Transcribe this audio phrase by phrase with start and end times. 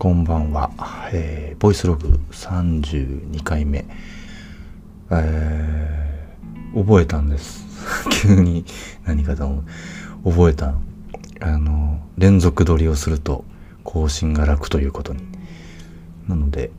[0.00, 0.70] こんばんは、
[1.12, 3.84] えー、ボイスログ32回目、
[5.10, 7.66] えー、覚えたんです。
[8.22, 8.64] 急に。
[9.04, 9.62] 何かと思
[10.24, 10.30] う。
[10.30, 10.74] 覚えた
[11.42, 13.44] あの連続撮りをすると
[13.84, 15.20] 更新が楽ということに。
[16.26, 16.70] なので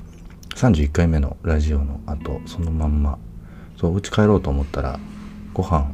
[0.55, 3.20] 31回目のラジオの後そのまんま。
[3.77, 4.99] そう家帰ろうと思ったら
[5.53, 5.91] ご飯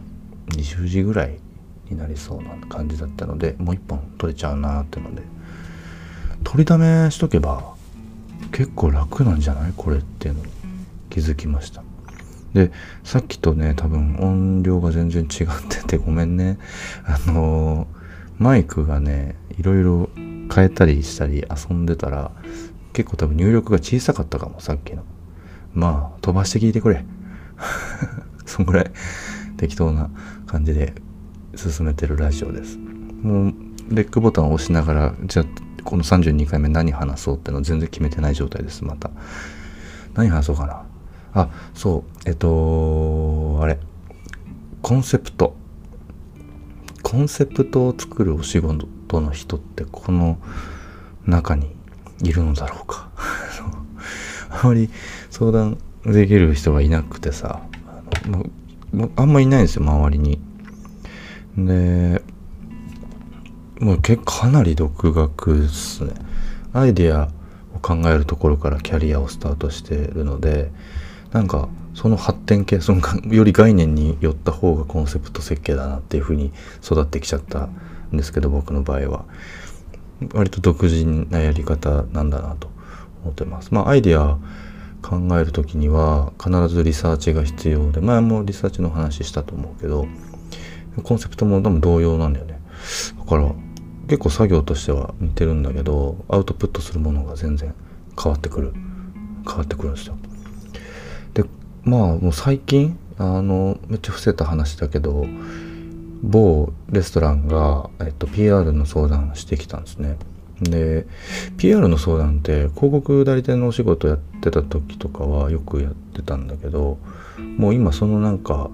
[0.52, 1.38] 20時ぐらい
[1.90, 5.37] になりそうな感じだったのでもう一本取れちゃうなーってので。
[6.44, 7.76] 取りだめしとけば
[8.52, 9.74] 結構楽なんじゃない？
[9.76, 10.44] これっていうの。
[10.44, 10.52] に
[11.10, 11.84] 気づきました。
[12.54, 12.72] で
[13.04, 16.58] さっきとね多分音量が全然違っててごめんね。
[17.06, 17.88] あのー、
[18.38, 22.32] マイクがねいろいろ変えたりしたり遊んでたら
[22.94, 25.04] 結構多分入力が小さかったかもさっきの。
[25.74, 27.06] まあ飛ばして聞いてくれ。
[28.46, 28.92] そんぐらい
[29.58, 30.10] 適当な
[30.46, 30.94] 感じで
[31.56, 32.78] 進めてるラジオです。
[32.78, 33.54] もう
[33.90, 35.46] レックボタンを押しながらじゃあ
[35.88, 39.10] この32回目何話そうっての全然決めてない状態ですまた。
[40.16, 40.86] 何話そうかな。
[41.34, 43.80] あそうえっとあれ。
[44.82, 45.56] コンセプト。
[47.04, 50.40] コンセプトを作るお仕事の人ってこの
[51.26, 51.74] 中に
[52.22, 53.10] いるのだろうか。
[54.52, 54.90] あまり
[55.30, 57.62] 相談できる人がいなくてさ。
[59.16, 60.42] あんまいないんですよ周りに。
[61.58, 62.22] で
[63.80, 66.14] もう結構かなり独学っすね。
[66.74, 67.30] アイディア
[67.76, 70.72] を考えるところからキャリアをスタートしてるので
[71.32, 73.02] なんかその発展系その
[73.34, 76.52] より概念に寄った方がコンセプト設計だなっていうふうに
[76.84, 77.72] 育ってきちゃったん
[78.14, 79.26] ですけど僕の場合は。
[80.34, 82.70] 割と独自なやり方なんだなと
[83.22, 83.72] 思ってます。
[83.72, 84.40] まあアイディア
[85.04, 90.08] 考える時には必ずリサーチが必要で前もリサーチの話したと思うけど
[91.04, 92.60] コンセプトも多分同様なんだよね。
[93.20, 93.52] だから
[94.08, 97.74] 結構作業としては似てるんだけどアウトプットするものが全然
[98.22, 98.74] 変わってくる。
[99.48, 100.18] 変わってくるんですよ。
[101.34, 101.46] で
[101.84, 105.26] まあもう最近あのめっちゃ伏せた話だけど
[106.22, 110.18] 某レストランが、えっと、PR の相談してきたんですね。
[110.62, 111.06] で
[111.58, 116.98] PR の相談って広告代理店のお仕事やってた時とかはよくやってたんだけど
[117.58, 118.72] もう今そのなんか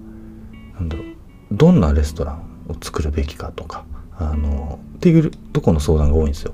[0.76, 1.06] なんだろう
[1.52, 3.86] どんなレストランを作るべきかとか
[4.32, 6.54] あのっていうとこの相談が多いんですよ。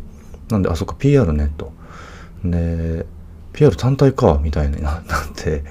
[0.49, 1.71] なんであそっか PR ねと。
[2.43, 3.05] で
[3.53, 5.03] PR 単体かみたいにな っ
[5.35, 5.63] て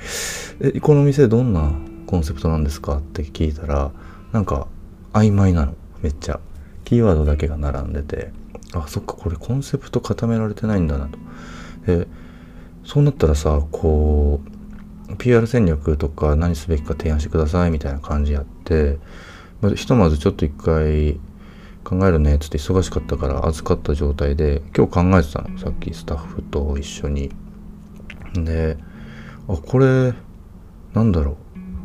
[0.60, 1.70] えこの店どんな
[2.06, 2.98] コンセプトなんですか？
[2.98, 3.90] って聞いたら
[4.32, 4.66] なんか
[5.12, 6.40] 曖昧なのめっちゃ。
[6.84, 8.32] キーワードだけが並んでて
[8.72, 11.18] あそっかこれコンセプト固められてないんだなと。
[11.86, 12.06] で
[12.84, 14.40] そうなったらさこ
[15.10, 18.98] う PR 戦略とか何すべきか提案してくださいみたいな感じやって
[19.74, 21.18] ひとまずちょっと一回
[21.88, 25.58] 考えるねっつって忙しかったから預かった状態で今日考えてたの。
[25.58, 27.30] さっきスタッフと一緒に。
[28.34, 28.76] で
[29.48, 30.12] あこれ
[30.92, 31.36] なんだろう。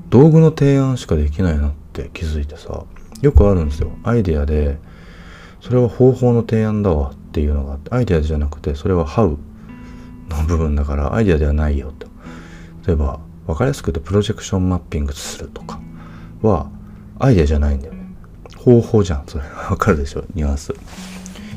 [0.09, 2.83] 道具の提案しかできないなって気づいてさ
[3.21, 3.91] よくあるんですよ。
[4.03, 4.77] アイデアで
[5.61, 9.37] それは方法の提案だわっていうのがあってアイデアじゃなくてそれは How
[10.29, 12.07] の部分だからアイデアではないよと。
[12.85, 15.79] 例えば分かりやすく言うとプロジェクションマッピングするとか
[16.41, 16.69] は
[17.19, 17.92] アイデアじゃないんだよ。
[18.63, 19.43] 方法じゃんそれ。
[19.69, 20.23] わかるでしょ？
[20.35, 20.73] ニュアンス。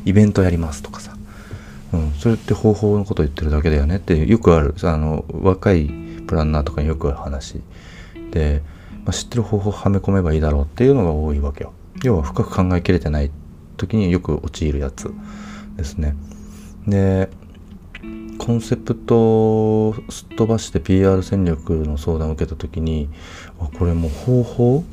[0.04, 1.16] イベントやりますとかさ、
[1.92, 4.74] うん、それって方法のこと言ってるだけだよねってよくある。
[4.82, 5.90] あの若い
[6.26, 7.60] プランナーとかによくある話。
[8.30, 8.62] で、
[9.04, 11.72] まあ、知ってる方法はめ込めばいいだろうっていうのが多いわけよ。
[12.02, 13.30] 要は深く考えきれてない
[13.76, 15.10] 時によく陥るやつ
[15.76, 16.16] ですね。
[16.86, 17.28] で
[18.38, 23.08] コンセプトをすっ飛ばして PR 戦略の相談を受けた時に
[23.58, 24.84] あこれもう方法？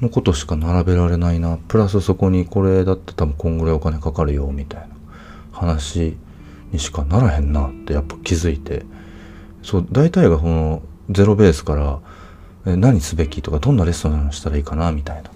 [0.00, 1.58] のことしか並べられないな。
[1.68, 4.88] プラスそこにこれだって多分こんぐらいお金かかるよみたいな
[5.52, 6.16] 話
[6.72, 8.84] にしかならへんなってやっぱ気づいて。
[9.62, 11.98] そう大体がこのゼロベースから
[12.66, 15.30] え何すべきとかどんなレストランしたらいいかなみたいな。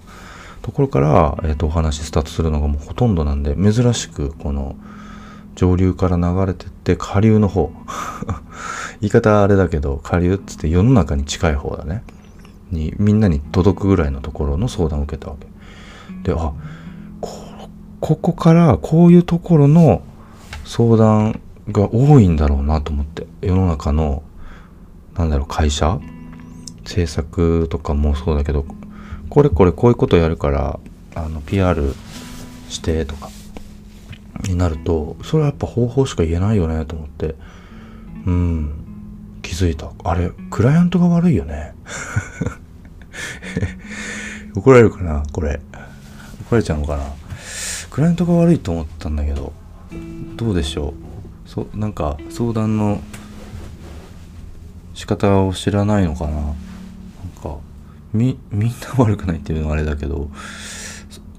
[0.61, 4.77] ところから、えー、とお話スタートするのがもうほとんどなんで珍しくこの
[5.55, 7.71] 上流から流れてって下流の方。
[9.01, 12.03] 言い方あれだけど下流っつって世の中に近い方だね。
[12.73, 15.47] にみんなに届くぐらいのところの相談を受けたわけ。
[16.23, 16.53] であ
[18.01, 20.01] ここからこういうところの
[20.65, 21.39] 相談
[21.71, 23.27] が多いんだろうなと思って。
[23.41, 24.23] 世の中の
[25.15, 25.99] なんだろう会社？
[26.85, 28.65] 制作とかもそうだけど
[29.29, 30.79] これこれこういうことやるから
[31.15, 31.93] あの PR
[32.67, 33.29] してとか
[34.43, 37.35] になるとそれはやっぱ方法しか言えないよねと思って。
[38.25, 38.79] うん。
[39.41, 39.91] 気づいた。
[40.03, 41.73] あれクライアントが悪いよね。
[44.55, 45.59] 怒られるかなこれ。
[46.41, 47.03] 怒られちゃうのかな。
[47.89, 49.53] クライアントが悪いと思ったんだけど
[50.35, 50.95] どうでしょ
[51.45, 51.49] う。
[51.49, 53.01] そなんか相談の
[54.95, 56.31] 仕方を知らないのかな。
[56.33, 56.45] なん
[57.41, 57.57] か
[58.13, 60.29] みみんな悪くないっていうのはあれだけど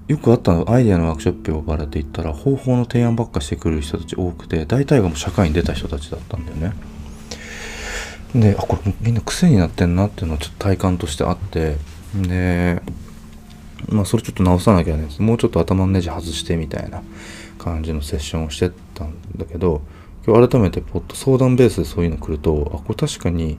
[0.06, 6.73] よくあったのアイデアのワークショップを呼ばれて行ったら方法の提案ばっかしてくる人たち多くて大体がもう社会に出た人たちだったんだよね。
[8.35, 11.77] であこれみんな癖になってんなっていうのはちょっと体感としてあって
[12.23, 12.83] で
[13.89, 17.03] まあそれちょっと直さなきゃねもうちょっと頭のネジ外してみたいな
[17.59, 19.83] 感じのセッションをしてたんだけど
[20.27, 23.59] 今日改めてポッと相談ベースでそういうの来るとあこれ確かに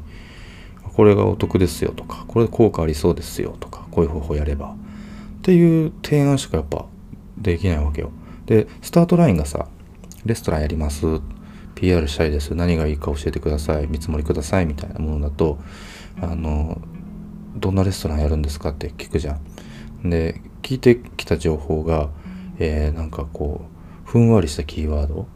[0.83, 4.75] これがお得ですよとかこれ効果ありそうですよとかこういう方法やればっ
[5.41, 6.85] ていう提案しかやっぱ
[7.37, 8.11] できないわけよ。
[8.45, 9.67] でスタートラインがさ
[10.25, 11.05] レストランやります
[11.75, 15.59] PR したいです何がいいか教えてください見積もりくださいみたいなものだと
[16.21, 16.81] あの
[17.55, 19.39] どんなレストランやるんですかって聞くじゃ
[20.03, 20.09] ん。
[20.09, 22.09] で聞いてきた情報が、
[22.59, 23.65] えー、なんかこ
[24.05, 25.27] うふんわりしたキーワード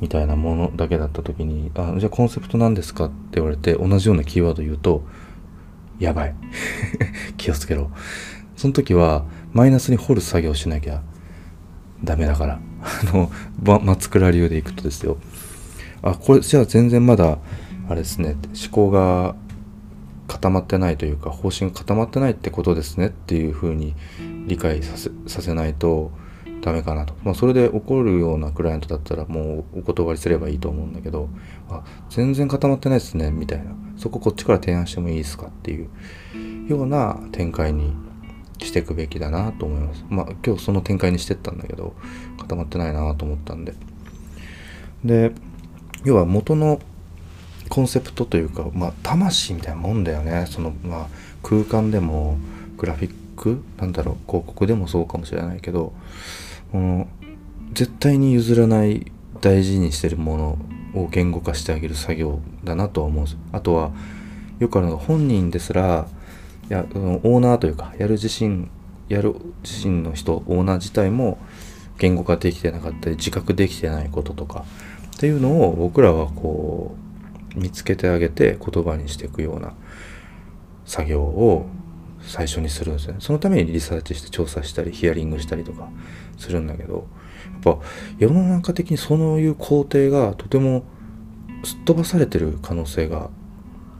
[0.00, 5.04] みたいなものだけだった時に「あじゃあコンセプト何ですか?」って言われて同じようなキーワード言うと
[5.98, 6.34] 「やばい。
[7.36, 7.90] 気をつけろ」
[8.56, 11.02] その時はマイナスに掘る作業しなきゃ
[12.02, 12.60] ダメだから。
[12.84, 13.30] あの
[13.80, 15.16] 松倉流でいくとですよ。
[16.02, 17.38] あこれじゃあ全然まだ
[17.88, 19.34] あれですね思考が
[20.34, 23.94] 固まってないというか方針固まってないってことですねっていうふうに
[24.46, 26.10] 理解させさせないと
[26.60, 31.28] ダメかなと、まあ、それで怒るようなクライアントだったらもうお断りすればいいと思うんだけど
[31.68, 35.88] あ全然固まってないですねみたいなそここっちから提案してもいいですかっていう
[36.68, 37.94] ような展開に
[38.58, 40.04] していくべきだなと思います。
[40.08, 41.94] まあ今日その展開にしてったんだけど
[42.38, 43.74] 固まってないなと思ったんで。
[45.04, 45.32] で
[46.04, 46.80] 要は元の
[47.68, 50.46] コンセプトというか、まあ、魂みたいなもんだよね。
[50.48, 51.06] その、まあ、
[51.42, 52.38] 空間でも
[52.76, 55.92] グラフィックなんだろう広告でもそうかもしれないけど
[56.72, 57.08] この
[57.72, 60.36] 絶対に譲らない大事にしてるも
[60.94, 63.22] のを言語化してあげる作業だなとは思う。
[63.22, 63.90] んですあとは
[64.60, 66.06] よくあるのが本人ですら
[66.68, 68.68] やオーナーというかやる自身
[69.08, 71.38] やる自身の人オーナー自体も
[71.98, 74.64] 言語化できてなかったり自覚できてないこととか
[75.16, 77.03] っていうのを僕らはこう
[77.54, 79.74] 見つけてあげて言葉にしていくような
[80.84, 81.66] 作業を
[82.20, 83.16] 最初にするんですね。
[83.20, 85.88] そのためにリサーチして調査したりヒアリングしたりとか
[86.38, 87.06] するんだけど
[87.64, 87.78] やっぱ
[88.18, 90.84] 世の中的にそういう工程がとても
[91.64, 93.30] すっ飛ばされてる可能性が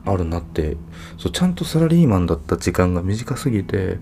[0.06, 0.76] あるなって
[1.18, 3.98] そうちゃんとサラリーマンだった時間が短すぎて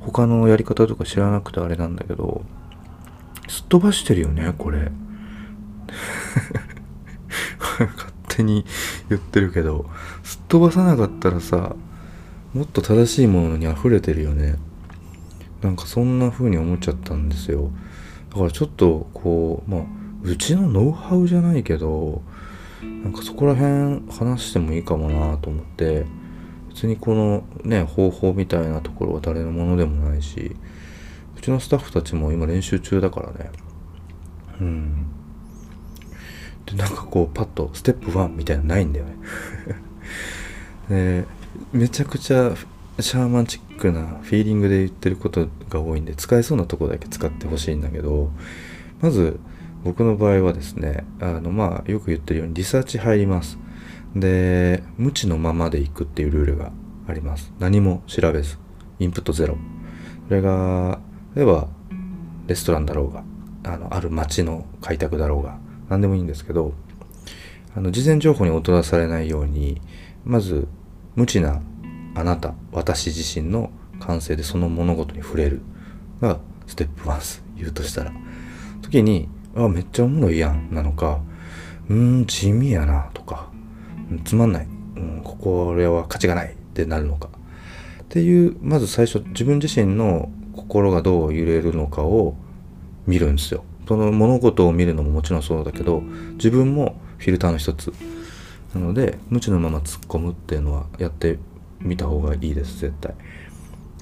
[0.00, 2.44] 他のやり方とか知らなくてあれなんだけど
[3.48, 4.90] すっ飛ばしてるよねこれ。
[7.88, 8.64] 勝 手に
[9.08, 9.86] 言ってるけど
[10.22, 11.74] すっ飛ばさなかったらさ
[12.54, 14.56] もっと正しいものに溢れてるよね。
[15.62, 17.70] なんかそんな風に思っちゃったんですよ。
[18.30, 19.80] だからちょっとこうまあ
[20.22, 22.22] うちのノウハウじゃないけど
[23.02, 26.06] なんかそこら辺話してもいいかもなと思って
[26.68, 30.56] 別にこのね方法みたいなところは誰のものでもないし
[31.36, 33.50] うちのスタッフたちも今練習中だからね。
[34.60, 35.15] うん。
[36.66, 39.12] でなんかこうパッとステップ1みたいなのないんだよね。
[40.88, 41.24] で
[41.72, 42.54] めちゃくちゃ
[43.00, 48.30] シャーマンチックなフィーリングで言ってることが多いんで使えそうなとこだけ使ってほしいんだけど
[49.00, 49.38] まず
[49.84, 53.58] 僕の場合はですねあのまあよく言ってるようにリサーチ入ります。
[54.14, 56.72] で無知のままでいくっていうルールが
[57.06, 57.52] あります。
[57.58, 58.58] 何も調べず。
[58.98, 59.56] インプットゼロ。
[60.28, 60.98] それが
[61.34, 61.68] 例えば
[62.46, 63.22] レストランだろうが
[63.64, 66.74] あのある街の開拓だろうが何でもいいんですけど
[67.74, 69.80] あの事前情報に踊らされないように
[70.24, 70.66] まず
[71.14, 71.60] 無知な
[72.14, 75.62] あなた私自身の感性でその物事に触れる
[76.20, 78.12] がステップ1です言うとしたら。
[78.82, 81.20] 時にあめっちゃおもろいやんなのか
[81.88, 83.50] うん地味やなとか
[84.24, 84.66] つまんない、
[84.96, 87.28] うん、ここは価値がないってなるのか。
[88.02, 92.36] っていうまず最初自分自身の心がどう揺れるのかを
[93.06, 93.64] 見るんですよ。
[93.86, 96.00] その物事を見るのももちろんそうだけど
[96.34, 97.92] 自分もフィルターの一つ。
[98.74, 101.38] なので無知のまま突っ込むっていうのはやって
[101.80, 103.14] みた方がいいです絶対。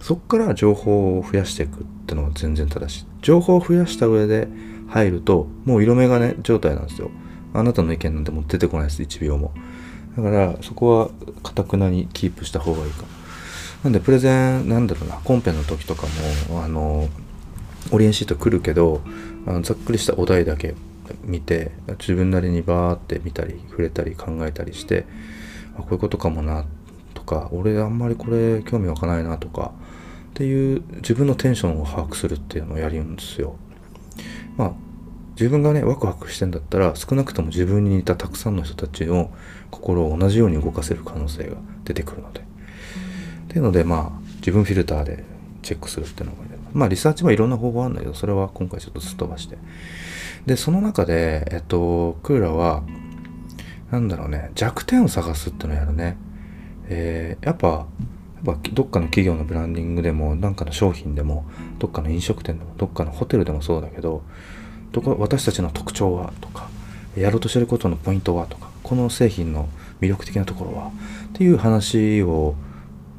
[0.01, 3.07] そっから情報を増やしていくってのは全然正しい。
[3.23, 4.49] 情報を増やした上で
[4.89, 7.11] 入るともう色眼鏡状態なんですよ。
[7.53, 9.53] あなたの意見なんてもう出てこないです1秒も。
[10.17, 11.11] だからそこは
[11.43, 13.05] かたくなにキープした方がいいか。
[13.85, 16.07] なんでプレゼンなんだろうなコンペの時とか
[16.49, 17.09] もあの
[17.91, 19.03] オリエンシート来るけど
[19.47, 20.75] あのざっくりしたお題だけ
[21.23, 25.07] 見て自分なりにバーって見たり触れたり考えたりして
[25.77, 26.65] あこういうことかもな
[27.15, 29.73] とか俺あんまりこれ興味湧かないなとか
[30.31, 33.57] っていう自分のテンションを把握するっていうのをやるんですよ。
[34.57, 34.73] まあ
[35.33, 39.33] 自分がねワクワクしてんだったら少なくとも自分に似たたくさんの人たちの
[39.71, 42.43] 心を同じように動かせる可能性が出てくるのでっ
[43.49, 45.25] ていうのでまあ自分フィルターで
[45.63, 49.57] チェックするっていうのがまあリサーチはいろんな方法あるんだけどそれは今回ちょっとすっ飛ばして。
[50.45, 52.83] でその中でえっとクーラーは
[53.91, 54.51] なんだろうね。
[54.55, 56.17] 弱点を探すっていうのをやるね。
[56.89, 61.47] えー、やっぱやっぱどっかの企業のブランディングでも何かの商品でも
[61.79, 64.23] どっかの飲食店でもどっかのホテルでもそうだけど
[64.93, 66.69] どこ私たちの特徴はとか
[67.17, 69.69] やろうとしてることのポイントはとかこの製品の
[70.01, 70.91] 魅力的なところはっ
[71.33, 72.55] ていう話を、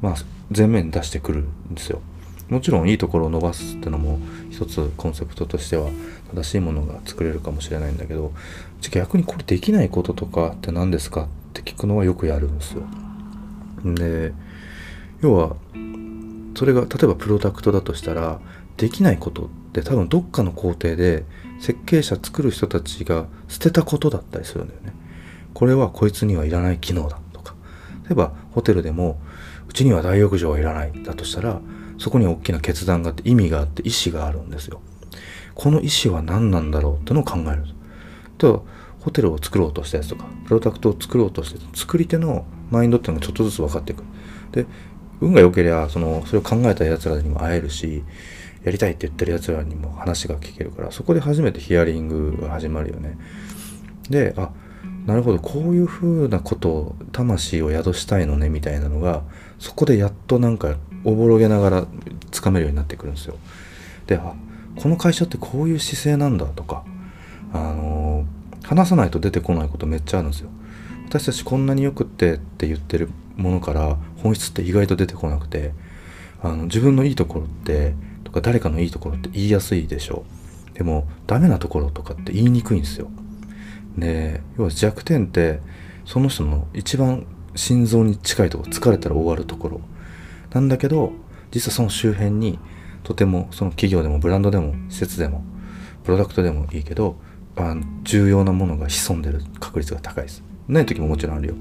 [0.00, 0.14] まあ、
[0.56, 2.00] 前面に出してくるんですよ。
[2.48, 4.18] もちろんいいところを伸ばすってのも
[4.50, 5.90] 一つコンセプトとしては
[6.34, 8.32] 正しいものが作れるかもしれないんだけど
[8.80, 12.82] 逆にこれできないこととかって何ですかって聞くのはよくやるんですよ。
[13.84, 14.32] で
[15.22, 15.56] 要は
[16.56, 18.40] それが例えばプロダクトだとしたら
[18.76, 21.24] できないことって多分どっかの工程で
[21.60, 24.92] 設計者作る人たちが捨てたことだったりするんだよね。
[25.52, 27.54] これはこいつにはいらない機能だとか
[28.04, 29.18] 例えばホテルでも
[29.68, 31.60] うちには大浴場はいらないだとしたら
[31.98, 34.80] そこに大きな決断があって意味があって意思があるんですよ。
[35.54, 37.64] この意思は何なんだろうってのを考える
[38.38, 38.66] と。
[39.06, 44.02] ホテルを作ろうとしたやつとかプロダクトを作ろうとして作り手のマインドっていうのがちょっとずつ分かっていく
[44.50, 44.66] で
[45.20, 48.02] 運が良ければそのそれを考えたやつらにも会えるし
[48.64, 53.16] やりたいって言ってるやつらにも話が聞けるからそこで初めてヒアリングが始まるよね。
[54.10, 54.50] であ
[55.06, 59.22] なるほどこういう風なことを魂を宿したいのねみたいなのが
[59.60, 60.74] そこでやっとなんか
[61.06, 61.86] おぼろげながら
[62.32, 63.36] つかめるようになってくるんですよ。
[64.06, 64.34] であ
[64.74, 66.84] この会社ってこういう姿勢なんだとか
[67.52, 70.50] あのー、話さないと出てこないことめっちゃあるんですよ。
[71.08, 75.72] 私たちこんなによくってって言ってるものから本質って意外と出てこなくて
[76.42, 77.94] あの自分のいいところって
[78.24, 80.24] とか誰かのいいところって言いやすいでしょ
[80.74, 80.76] う。
[80.76, 83.08] でもダメなところとかって言いにくいんですよ。
[83.96, 85.60] で要は弱点って
[86.04, 89.80] その人の一番心臓に近いところ疲れたら終わるところ。
[90.52, 91.12] なんだけど
[91.50, 92.58] 実はその周辺に
[93.02, 95.44] とてもその企業でもブランドでも施設でも
[96.04, 97.16] プロダクトでもいいけど
[97.56, 100.42] あの重要なものが潜んでる確率が高いです。
[100.68, 101.54] ない時ももちろんあるよ。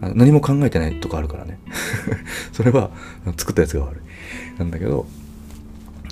[0.00, 1.58] あの何も考えてないとこあるからね。
[2.52, 2.90] それは
[3.36, 4.00] 作ったやつが悪
[4.56, 4.58] い。
[4.58, 5.06] なんだけど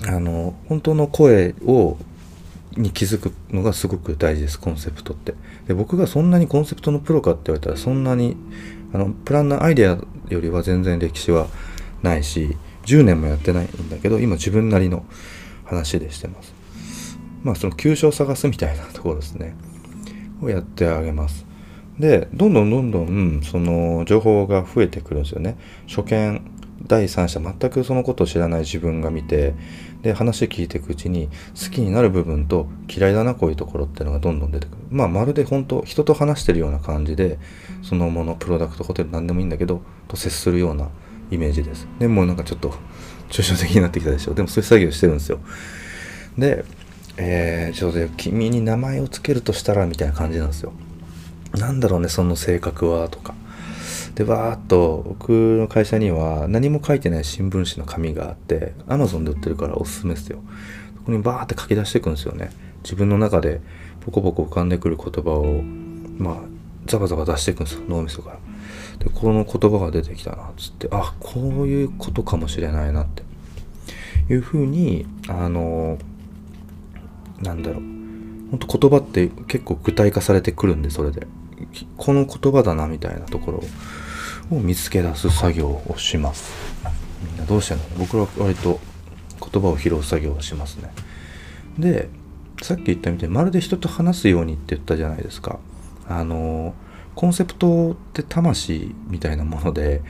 [0.07, 1.97] あの本当の声を
[2.75, 5.33] に気づくのがすごく大事ですコンセプトって。
[5.67, 8.37] で僕がそんなにコンセプトのプロかって言われたらそんなに
[8.93, 9.97] あのプランナーアイデア
[10.29, 11.47] よりは全然歴史は
[12.03, 15.05] ないし10年もやってないんだけど今自分なりの
[15.65, 16.53] 話でしてます。
[17.43, 19.55] まあその急所を探すみたいなところですね。
[20.41, 21.45] をやってあげます。
[21.99, 25.57] でどんどんどんどんその情報が増えてくるんですよね。
[25.87, 26.41] 初見
[26.85, 29.55] 第三者全くそのことを知らない自分が見て
[30.03, 31.27] で話聞いていくうちに
[31.59, 34.77] 好きになる部分と嫌いだなこういうところっていうのがどんどん出てくる。
[34.91, 37.39] まあまるで本当人と話してるような感じで
[37.81, 40.89] そのものプロダクトホテル何でもいいんだけどと接するような
[41.31, 41.87] イメージです。
[41.99, 42.73] でもうなんかちょっと
[43.29, 44.31] 抽象的になってきたでしょ。
[44.31, 45.39] うでもそういう作業してるんですよ。
[46.37, 46.65] で
[47.17, 50.71] えー、ちょうど君に名前を付けるとしたらみたいな感じなんですよ。
[51.53, 53.33] なんだろうねその性格はとか。
[54.13, 55.29] でわーっと僕
[55.59, 60.39] の会社には何も書いてない新聞紙の紙があって Amazon で売ってるからおすすめですよ。
[60.97, 62.51] そこにバーって書き出していくんですよね。
[62.83, 63.61] 自分の中で
[64.01, 65.61] ポコポコ浮かんでくる言葉を
[66.17, 66.35] まあ
[66.85, 68.39] ザバザバ出していくんですよ脳みそから。
[68.99, 73.23] でこの言葉が出てきたなっつってあこういうことかもしれないなって。
[74.29, 75.97] いうふうにあの
[77.41, 77.81] なんだろう。
[78.51, 81.27] 本当言葉って結構具体化されてくるんでそれで。
[81.97, 83.63] この言葉だなみたいなところ
[84.55, 86.53] を見つけ出す作業をします。
[87.25, 87.81] みんなどうしての？
[87.97, 88.79] 僕は割と
[89.39, 90.91] 言葉を拾う作業をしますね。
[91.79, 92.09] で
[92.61, 95.59] さっき言ったみたいにまるで人と話すようにって言ったじゃないですか。
[96.07, 96.75] あの
[97.17, 100.03] コンセプトって魂みたいなもので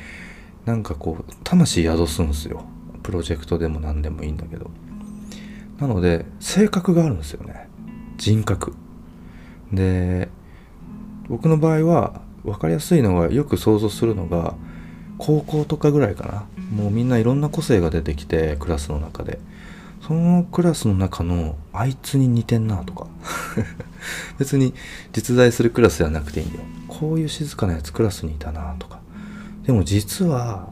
[0.65, 2.65] なんかこう魂宿すんすよ。
[3.01, 4.69] プロジェクトでも何でもいいんだけど。
[5.79, 7.69] なので性格があるんですよね。
[8.17, 8.73] 人格。
[9.71, 10.27] で
[11.29, 14.55] 僕の場合は分かりやすいのがよく想像するのが
[15.17, 16.45] 高校とかぐらいかな。
[16.75, 19.39] もうみんないろんな個性が出てきてクラスの中で。
[20.01, 23.07] そのクラスの中のあいつに似てんなとか。
[24.37, 24.73] 別に
[25.13, 26.65] 実在するクラスではなくていいんだよ。
[26.99, 28.99] こういう静かなやつクラスにいたなとか。
[29.63, 30.69] でも実は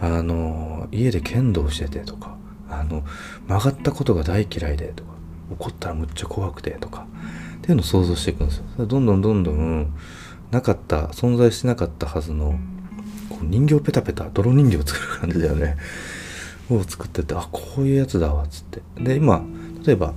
[0.00, 2.36] あの家で剣道しててとか
[2.68, 3.04] あの
[3.46, 5.10] 曲がったことが大嫌いでとか
[5.50, 7.06] 怒ったらむっちゃ怖くてとか
[7.58, 8.86] っていうのを想像していくんですよ。
[8.86, 9.94] どんどんどんどん
[10.50, 12.58] なかった存在してなかったはずの
[13.30, 15.76] こう人形ペタペタ泥人形を作る感じだよね。
[16.68, 18.82] を作っててあこういうやつだわっつって。
[19.00, 19.42] で今
[19.84, 20.12] 例えば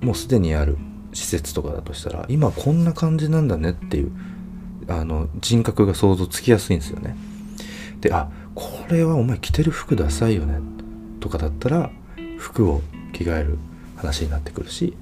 [0.00, 0.78] もうすでにある。
[1.12, 4.12] 施設とかだとしたら今こんな感じなんだねっていう
[4.88, 7.16] あの人格が想像つきやすいんですよね。
[8.00, 10.58] であこれはお前着てる服ダサいよね
[11.20, 11.90] とかだったら
[12.38, 13.58] 服を着替える
[13.96, 14.94] 話になってくるし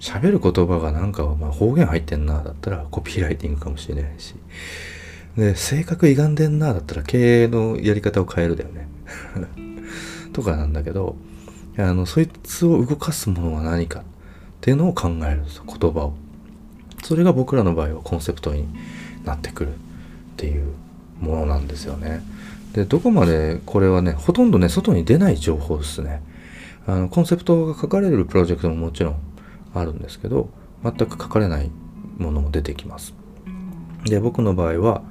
[0.00, 4.34] 喋る言葉がなんかまあ方言入ってんなだったらコピーライティングかもしれないし
[5.36, 8.88] で性格歪んでんなだったら経営のやり方を変えるだよね。
[10.32, 11.16] とかなんだけど
[11.76, 14.00] あのそいつを動かすものは何か。
[14.00, 14.02] っ
[14.60, 16.12] っていうのを考えるんですよ言葉を。
[17.02, 18.68] それが僕らの場合はコンセプトに
[19.24, 19.76] なってくるっ
[20.36, 20.74] ていう
[21.18, 22.22] ものなんですよね。
[22.74, 26.22] でどこまでこれはねほとんどね外に出ない情報ですね。
[26.86, 29.16] あのコンセプトが書かれるプロジェクトももちろん
[29.74, 30.50] あるんですけど
[30.82, 31.70] 全く書かれない
[32.18, 33.14] ものも出てきます。
[34.04, 35.02] で僕の場合は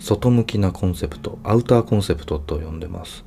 [0.00, 3.24] 外向きなコンセプトアウターコンセプトと呼んでます。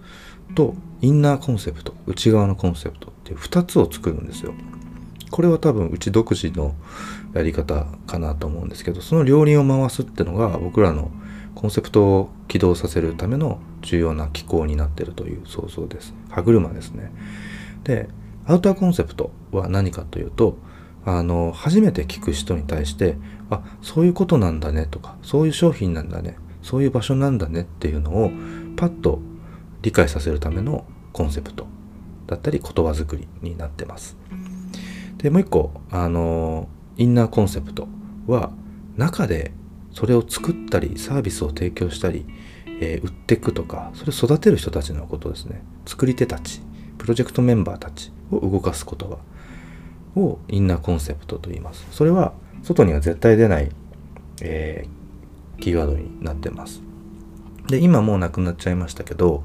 [0.54, 4.54] とインナーコンセプト内側のコンセプトっていう2つを作るんですよ。
[5.36, 6.76] これは多分うち独自の
[7.34, 11.12] やり方かなと思うんですけどその両輪を回すってのが僕らの
[11.56, 17.12] コンセプトを起動させるための重要な機構になっているという想像です歯車ですね
[17.84, 18.08] で
[18.46, 20.58] アウターコンセプトは何かというと
[21.04, 23.18] あの初めて聞く人に対して
[23.50, 28.32] あそういうことなんだねとかそういう商品なんだねそういう場所なんだねっていうのを
[28.78, 29.20] パッと
[29.82, 31.68] 理解させるためのコンセプト
[32.26, 34.16] だったり言葉作りになってます。
[35.26, 37.88] でもう一個あのインナーコンセプト
[38.28, 38.52] は
[38.96, 39.54] 中で
[39.92, 42.28] それを作ったりサービスを提供したり、
[42.80, 45.64] えー、売っていくとかそれを育てる人たちのことですね。
[45.88, 46.62] 作り手たち
[47.00, 49.18] プロジェクトメンバーたちを動かす言葉
[50.16, 51.88] をインナーコンセプトと言います。
[51.90, 53.72] それは外には絶対出ない、
[54.44, 56.84] えー、キーワードになってます。
[57.68, 59.44] で今もうなくなっちゃいましたけど、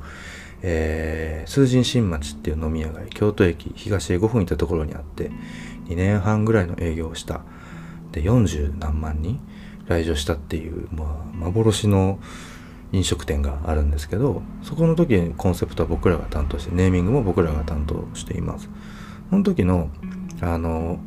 [0.63, 5.31] えー、数神新町っていう飲み屋街京都駅東へ5分行ったところにあって
[5.87, 7.43] 2年半ぐらいの営業をした。
[8.13, 9.41] で40何万人
[9.87, 12.19] 来場したっていう、まあ、幻の
[12.93, 18.69] 飲食店があるんですけどそこの時にコンセプトは僕らが担当してネーミングも僕らが担当しています。
[19.31, 19.91] その時の
[20.41, 20.99] あの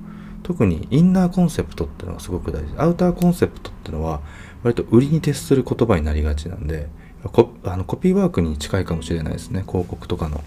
[0.43, 2.73] 特にインナーコンセプトっていうのがすごく大事。
[2.77, 4.21] アウターコンセプトっていうのは
[4.61, 6.89] 割と売りに徹する言葉になりがちなんで
[7.31, 9.63] コあのコピーワークに近いかもしれないですね。
[9.67, 10.43] 広告とかの。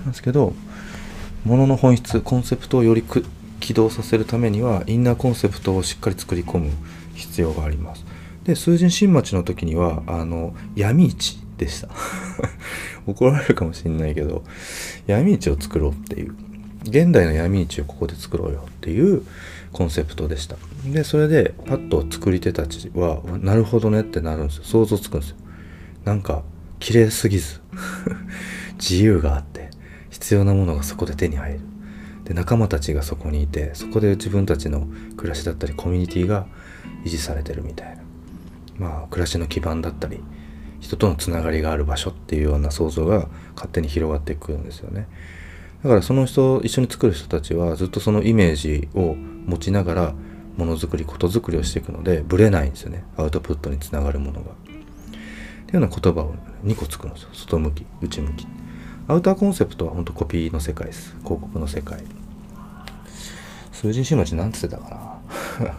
[0.00, 0.54] なんですけど
[1.44, 3.04] ものの本質コンセプトをより
[3.60, 6.70] 起動させるためにはインナーコンセプトをしっかり作り込む
[7.14, 8.04] 必要があります。
[8.44, 11.88] で数字新町の時にはあの闇市でした。
[13.06, 14.42] 怒られるかもしれないけど
[15.06, 16.34] 闇市を作ろうっていう。
[16.82, 19.22] 現代の闇市をここで作ろうよっていう
[19.70, 20.56] コンセプトでした。
[20.86, 24.64] でそれでパッと作り手たちはなるほどねってなるんですよ。
[24.64, 25.36] 想像つくんですよ。
[26.04, 26.42] なんか
[26.78, 27.60] 綺麗すぎず
[28.80, 29.70] 自由があって
[30.10, 31.60] 必要なものがそこで手に入る。
[32.24, 34.86] で仲間たちがそこにいてそこで自分たちの
[35.16, 36.46] 暮らしだったりコミュニティが
[37.04, 38.02] 維持されてるみたいな。
[38.78, 40.20] まあ暮らしの基盤だったり
[40.80, 45.06] 人とのつながりがある場所っていうような想像が勝手に広がっていくんですよね。
[45.82, 50.14] だからその人一緒に作る人たちはずっとそのイメージを持ちながら
[50.56, 53.04] ものづくりことづくりをしていくのでブレないんですよね。
[53.16, 54.50] アウトプットにつながるものが。
[55.70, 57.28] っていうような言葉を2個作るんですよ。
[57.32, 58.46] 外向き内向き。
[59.06, 61.14] アウターコンセプトは本当コピーの世界です。
[61.22, 62.02] 広告の世界。
[63.70, 64.90] 数字新町なんつってたか
[65.62, 65.76] な。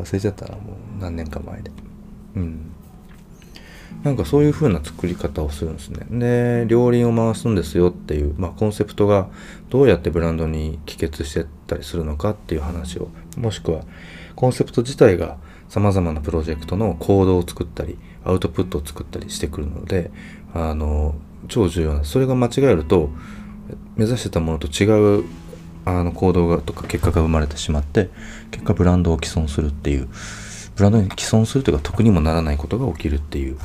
[0.02, 0.60] 忘れちゃったなも
[0.98, 1.70] う何年か前で。
[2.36, 2.72] うん。
[4.04, 6.06] なんかそういう風な作り方をするんですね。
[6.10, 9.28] で、両輪を回すんですよっていう、まあ、コンセプトが
[9.68, 13.82] どうやってブランドに帰結してったりするのかっていう話を、もしくは
[14.34, 15.36] コンセプト自体が
[15.68, 20.10] 様々なプロジェクトのコードを作ったり、アウトプットを作ったりしてくるので、
[20.54, 21.14] あの、
[21.48, 23.10] 超重要な、それが間違えると、
[23.96, 25.24] 目指してたものと違う
[25.86, 28.10] あの行動がとか結果が生まれてしまって
[28.50, 30.08] 結果ブランドを毀損するっていう
[30.74, 33.56] ブランドに毀損するというか得にもならないことが起きるっていう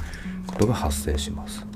[0.48, 1.71] ことが発生します。